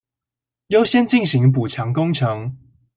[0.69, 2.57] 優先進行補強工程